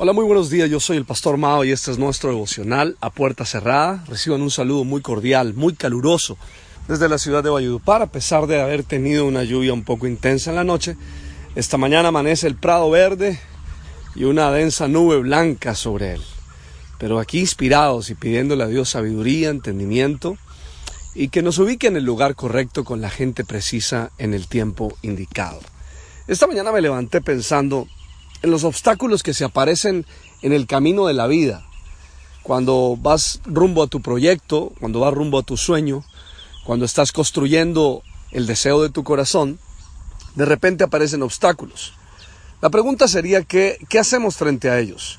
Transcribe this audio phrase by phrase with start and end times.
[0.00, 0.70] Hola, muy buenos días.
[0.70, 4.04] Yo soy el Pastor Mao y este es nuestro devocional a puerta cerrada.
[4.06, 6.38] Reciban un saludo muy cordial, muy caluroso
[6.86, 10.50] desde la ciudad de Valledupar, a pesar de haber tenido una lluvia un poco intensa
[10.50, 10.96] en la noche.
[11.56, 13.40] Esta mañana amanece el prado verde
[14.14, 16.22] y una densa nube blanca sobre él.
[17.00, 20.38] Pero aquí inspirados y pidiéndole a Dios sabiduría, entendimiento
[21.16, 24.96] y que nos ubique en el lugar correcto con la gente precisa en el tiempo
[25.02, 25.58] indicado.
[26.28, 27.88] Esta mañana me levanté pensando
[28.42, 30.06] en los obstáculos que se aparecen
[30.42, 31.64] en el camino de la vida.
[32.42, 36.04] Cuando vas rumbo a tu proyecto, cuando vas rumbo a tu sueño,
[36.64, 39.58] cuando estás construyendo el deseo de tu corazón,
[40.34, 41.94] de repente aparecen obstáculos.
[42.60, 45.18] La pregunta sería, ¿qué, qué hacemos frente a ellos?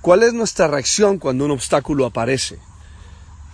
[0.00, 2.58] ¿Cuál es nuestra reacción cuando un obstáculo aparece?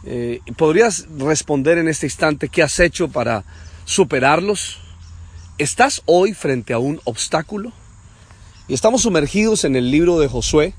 [0.04, 3.44] Eh, ¿Podrías responder en este instante qué has hecho para
[3.84, 4.78] superarlos?
[5.56, 7.72] ¿Estás hoy frente a un obstáculo?
[8.66, 10.72] Y estamos sumergidos en el libro de Josué,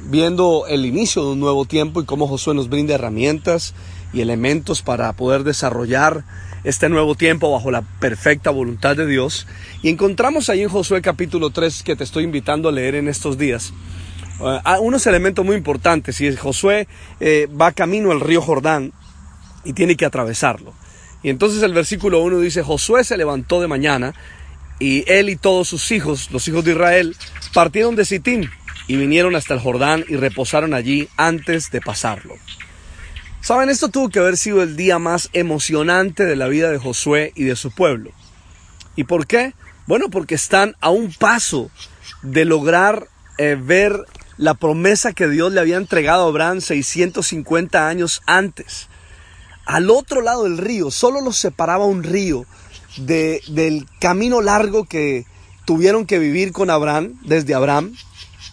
[0.00, 3.74] viendo el inicio de un nuevo tiempo y cómo Josué nos brinda herramientas
[4.12, 6.24] y elementos para poder desarrollar
[6.64, 9.46] este nuevo tiempo bajo la perfecta voluntad de Dios.
[9.84, 13.38] Y encontramos ahí en Josué capítulo 3 que te estoy invitando a leer en estos
[13.38, 13.72] días.
[14.40, 16.88] Uh, unos elementos muy importantes y Josué
[17.20, 18.92] eh, va camino al río Jordán
[19.64, 20.74] y tiene que atravesarlo.
[21.22, 24.12] Y entonces el versículo 1 dice, Josué se levantó de mañana
[24.78, 27.16] y él y todos sus hijos, los hijos de Israel,
[27.54, 28.50] partieron de Sitín
[28.86, 32.34] y vinieron hasta el Jordán y reposaron allí antes de pasarlo.
[33.40, 37.32] Saben, esto tuvo que haber sido el día más emocionante de la vida de Josué
[37.36, 38.10] y de su pueblo.
[38.96, 39.54] ¿Y por qué?
[39.86, 41.70] Bueno, porque están a un paso
[42.22, 43.06] de lograr
[43.38, 44.00] eh, ver
[44.36, 48.88] la promesa que Dios le había entregado a Abraham 650 años antes.
[49.64, 52.46] Al otro lado del río, solo los separaba un río
[52.96, 55.26] del camino largo que
[55.64, 57.94] tuvieron que vivir con Abraham, desde Abraham,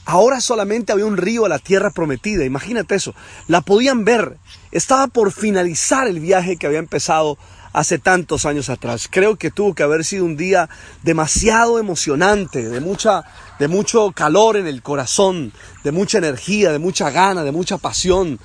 [0.05, 2.43] ahora solamente había un río a la tierra prometida.
[2.43, 3.13] Imagínate eso.
[3.47, 4.37] La podían ver.
[4.71, 7.37] Estaba por finalizar el viaje que había empezado
[7.73, 9.07] hace tantos años atrás.
[9.09, 10.69] Creo que tuvo que haber sido un día
[11.01, 13.23] demasiado emocionante, de mucha
[13.59, 18.39] de mucho calor en el corazón, de mucha energía, de mucha gana, de mucha pasión,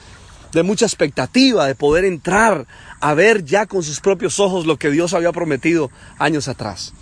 [0.53, 2.67] de mucha expectativa de poder entrar
[3.01, 6.93] a ver ya con sus propios ojos lo que Dios había prometido años atrás.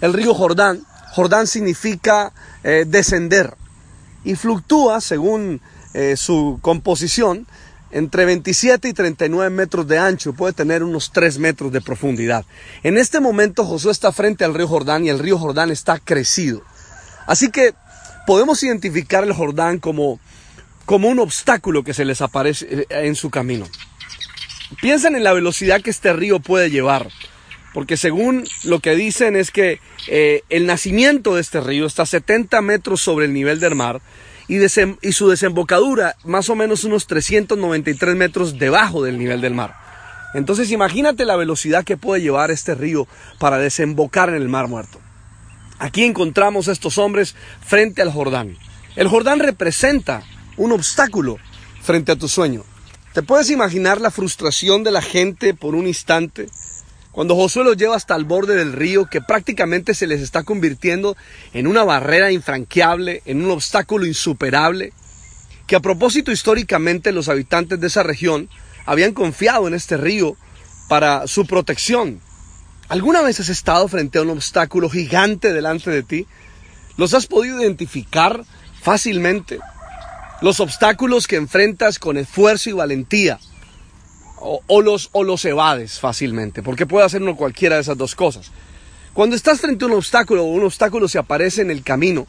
[0.00, 2.32] El río Jordán, Jordán significa
[2.64, 3.54] eh, descender
[4.24, 5.60] y fluctúa según
[5.94, 7.46] eh, su composición
[7.92, 12.44] entre 27 y 39 metros de ancho, puede tener unos 3 metros de profundidad.
[12.82, 16.62] En este momento Josué está frente al río Jordán y el río Jordán está crecido.
[17.26, 17.74] Así que
[18.26, 20.18] podemos identificar el Jordán como
[20.86, 23.66] como un obstáculo que se les aparece eh, en su camino.
[24.80, 27.08] Piensen en la velocidad que este río puede llevar,
[27.74, 32.06] porque según lo que dicen es que eh, el nacimiento de este río está a
[32.06, 34.00] 70 metros sobre el nivel del mar
[34.48, 39.74] y, y su desembocadura más o menos unos 393 metros debajo del nivel del mar.
[40.34, 43.08] Entonces imagínate la velocidad que puede llevar este río
[43.38, 45.00] para desembocar en el mar muerto.
[45.78, 48.56] Aquí encontramos a estos hombres frente al Jordán.
[48.96, 50.22] El Jordán representa
[50.56, 51.38] un obstáculo
[51.82, 52.64] frente a tu sueño.
[53.12, 56.48] ¿Te puedes imaginar la frustración de la gente por un instante?
[57.12, 61.16] Cuando Josué los lleva hasta el borde del río, que prácticamente se les está convirtiendo
[61.54, 64.92] en una barrera infranqueable, en un obstáculo insuperable,
[65.66, 68.50] que a propósito históricamente los habitantes de esa región
[68.84, 70.36] habían confiado en este río
[70.88, 72.20] para su protección.
[72.88, 76.26] ¿Alguna vez has estado frente a un obstáculo gigante delante de ti?
[76.98, 78.44] ¿Los has podido identificar
[78.82, 79.58] fácilmente?
[80.40, 83.38] Los obstáculos que enfrentas con esfuerzo y valentía,
[84.38, 88.52] o, los, o los evades fácilmente, porque puede hacer uno cualquiera de esas dos cosas.
[89.12, 92.26] Cuando estás frente a un obstáculo o un obstáculo se aparece en el camino,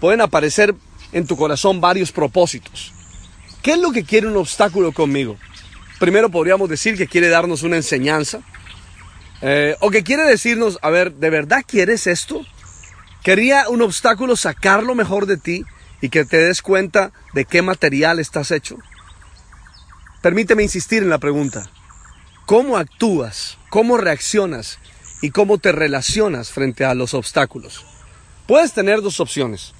[0.00, 0.74] pueden aparecer
[1.12, 2.92] en tu corazón varios propósitos.
[3.62, 5.36] ¿Qué es lo que quiere un obstáculo conmigo?
[5.98, 8.40] Primero podríamos decir que quiere darnos una enseñanza,
[9.42, 12.44] eh, o que quiere decirnos, a ver, ¿de verdad quieres esto?
[13.22, 15.64] ¿Quería un obstáculo sacar lo mejor de ti?
[16.00, 18.76] Y que te des cuenta de qué material estás hecho?
[20.22, 21.70] Permíteme insistir en la pregunta.
[22.46, 23.58] ¿Cómo actúas?
[23.70, 24.78] ¿Cómo reaccionas?
[25.20, 27.84] y cómo te relacionas frente a los obstáculos.
[28.46, 29.72] Puedes tener dos opciones.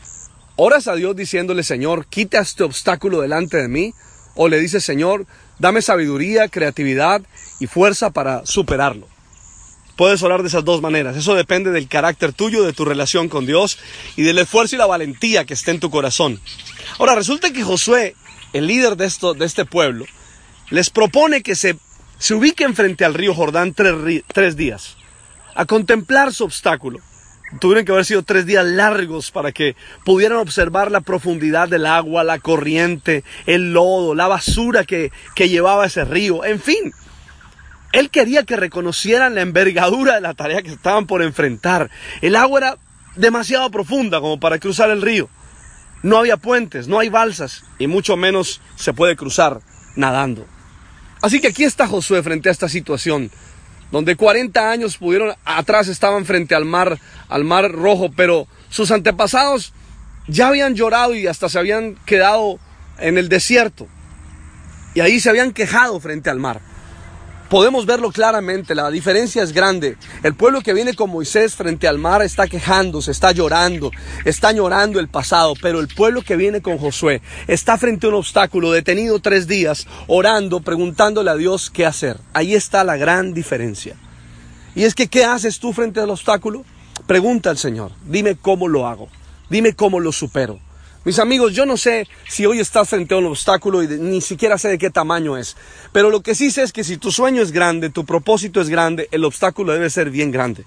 [0.57, 3.95] Oras a Dios diciéndole, Señor, quita este obstáculo delante de mí,
[4.35, 5.27] o le dices, Señor,
[5.59, 7.23] dame sabiduría, creatividad
[7.61, 9.07] y fuerza para superarlo.
[9.99, 11.17] Puedes orar de esas dos maneras.
[11.17, 13.81] Eso depende del carácter tuyo, de tu relación con Dios
[14.15, 16.41] y del esfuerzo y la valentía que esté en tu corazón.
[17.01, 18.15] Ahora, resulta que Josué,
[18.53, 20.07] el líder de, esto, de este pueblo,
[20.71, 21.77] les propone que se,
[22.17, 24.97] se ubiquen frente al río Jordán tres, días,
[25.57, 27.01] a contemplar su obstáculo.
[27.59, 29.75] Tuvieron que haber sido tres días largos para que
[30.05, 35.87] pudieran observar la profundidad del agua, la corriente, el lodo, la basura que, que llevaba
[35.87, 36.93] ese río, en fin.
[37.93, 41.91] Él quería que reconocieran la envergadura de la tarea que estaban por enfrentar.
[42.21, 42.79] El agua era
[43.17, 45.29] demasiado profunda como para cruzar el río.
[46.03, 49.61] No había puentes, no hay balsas y mucho menos se puede cruzar
[49.97, 50.47] nadando.
[51.23, 53.31] Así que aquí está Josué frente a esta situación,
[53.91, 56.99] donde 40 años pudieron atrás estaban frente al mar,
[57.29, 59.73] al mar rojo, pero sus antepasados
[60.29, 62.61] ya habían llorado y hasta se habían quedado
[62.99, 63.89] en el desierto.
[64.95, 66.61] Y ahí se habían quejado frente al mar
[67.49, 69.97] podemos verlo claramente, la diferencia es grande.
[70.23, 73.91] El pueblo que viene con Moisés frente al mar está quejándose, está llorando,
[74.25, 78.17] está llorando el pasado, pero el pueblo que viene con Josué está frente a un
[78.17, 82.19] obstáculo, detenido tres días, orando, preguntándole a Dios qué hacer.
[82.33, 83.97] Ahí está la gran diferencia.
[84.75, 86.65] Y es que, ¿qué haces tú frente al obstáculo?
[87.07, 89.09] Pregunta al Señor, dime cómo lo hago,
[89.49, 90.61] dime cómo lo supero.
[91.09, 94.59] Mis amigos, yo no sé si hoy estás frente a un obstáculo y ni siquiera
[94.59, 95.57] sé de qué tamaño es,
[95.91, 98.69] pero lo que sí sé es que si tu sueño es grande, tu propósito es
[98.69, 100.67] grande, el obstáculo debe ser bien grande.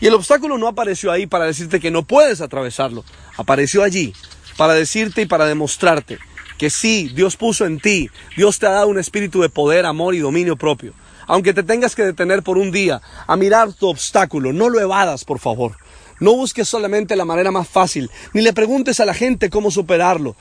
[0.00, 3.04] Y el obstáculo no apareció ahí para decirte que no puedes atravesarlo,
[3.36, 4.14] apareció allí
[4.56, 6.20] para decirte y para demostrarte
[6.58, 10.14] que sí, Dios puso en ti, Dios te ha dado un espíritu de poder, amor
[10.14, 10.94] y dominio propio.
[11.26, 15.24] Aunque te tengas que detener por un día a mirar tu obstáculo, no lo evadas,
[15.24, 15.76] por favor.
[16.22, 20.36] No busques solamente la manera más fácil, ni le preguntes a la gente cómo superarlo.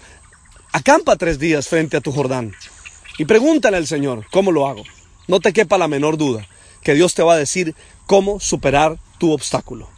[0.72, 2.54] Acampa tres días frente a tu Jordán
[3.18, 4.84] y pregúntale al Señor cómo lo hago.
[5.28, 6.48] No te quepa la menor duda
[6.84, 7.74] que Dios te va a decir
[8.06, 9.90] cómo superar tu obstáculo.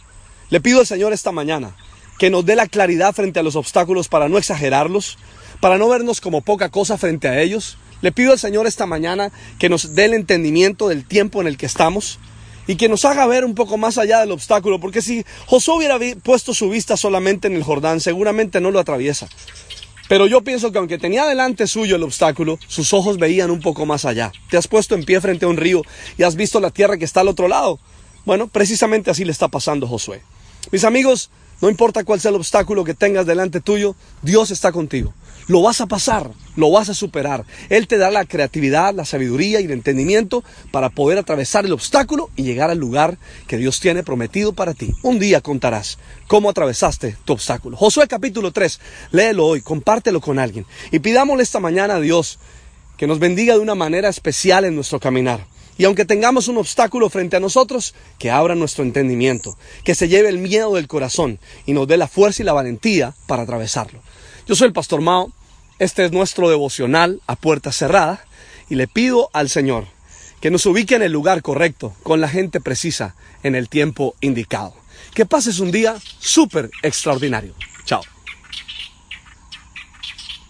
[0.50, 1.76] Le pido al Señor esta mañana
[2.18, 5.18] que nos dé la claridad frente a los obstáculos para no exagerarlos,
[5.60, 7.78] para no vernos como poca cosa frente a ellos.
[8.00, 11.58] Le pido al Señor esta mañana que nos dé el entendimiento del tiempo en el
[11.58, 12.20] que estamos,
[12.68, 16.00] y que nos haga ver un poco más allá del obstáculo, porque si Josué hubiera
[16.22, 19.28] puesto su vista solamente en el Jordán, seguramente no lo atraviesa.
[20.10, 23.86] Pero yo pienso que aunque tenía delante suyo el obstáculo, sus ojos veían un poco
[23.86, 24.32] más allá.
[24.50, 25.82] Te has puesto en pie frente a un río
[26.18, 27.80] y has visto la tierra que está al otro lado.
[28.26, 30.22] Bueno, precisamente así le está pasando a Josué.
[30.72, 31.30] Mis amigos,
[31.64, 35.14] no importa cuál sea el obstáculo que tengas delante tuyo, Dios está contigo.
[35.48, 37.46] Lo vas a pasar, lo vas a superar.
[37.70, 42.30] Él te da la creatividad, la sabiduría y el entendimiento para poder atravesar el obstáculo
[42.36, 43.18] y llegar al lugar
[43.48, 44.92] que Dios tiene prometido para ti.
[45.04, 47.78] Un día contarás cómo atravesaste tu obstáculo.
[47.78, 48.82] Josué capítulo 3,
[49.12, 52.40] léelo hoy, compártelo con alguien y pidámosle esta mañana a Dios
[52.98, 55.53] que nos bendiga de una manera especial en nuestro caminar.
[55.78, 60.30] Y aunque tengamos un obstáculo frente a nosotros, que abra nuestro entendimiento, que se lleve
[60.30, 64.00] el miedo del corazón y nos dé la fuerza y la valentía para atravesarlo.
[64.46, 65.32] Yo soy el Pastor Mao,
[65.80, 68.26] este es nuestro devocional a puerta cerrada
[68.70, 69.86] y le pido al Señor
[70.44, 74.74] que nos ubique en el lugar correcto, con la gente precisa, en el tiempo indicado.
[75.14, 77.54] Que pases un día súper extraordinario.
[77.86, 78.02] Chao.